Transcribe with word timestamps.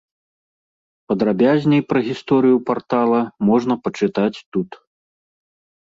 Падрабязней 1.11 1.83
пра 1.93 1.99
гісторыю 2.09 2.57
партала 2.69 3.21
можна 3.51 3.73
пачытаць 3.89 4.43
тут. 4.57 4.69